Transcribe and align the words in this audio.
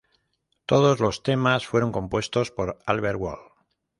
Todos 0.65 0.99
los 0.99 1.21
temas 1.21 1.67
fueron 1.67 1.91
compuestos 1.91 2.49
por 2.49 2.79
Alberto 2.87 3.19
Wolf. 3.19 3.51